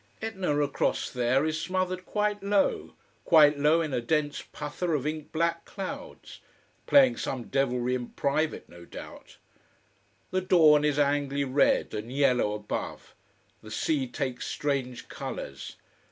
Etna 0.19 0.59
across 0.63 1.11
there 1.11 1.45
is 1.45 1.61
smothered 1.61 2.07
quite 2.07 2.41
low, 2.41 2.95
quite 3.23 3.59
low 3.59 3.81
in 3.81 3.93
a 3.93 4.01
dense 4.01 4.41
puther 4.51 4.95
of 4.95 5.05
ink 5.05 5.31
black 5.31 5.63
clouds. 5.65 6.39
Playing 6.87 7.17
some 7.17 7.43
devilry 7.49 7.93
in 7.93 8.07
private, 8.07 8.67
no 8.67 8.83
doubt. 8.83 9.37
The 10.31 10.41
dawn 10.41 10.83
is 10.83 10.97
angry 10.97 11.43
red, 11.43 11.93
and 11.93 12.11
yellow 12.11 12.55
above, 12.55 13.13
the 13.61 13.69
sea 13.69 14.07
takes 14.07 14.47
strange 14.47 15.07
colors. 15.07 15.75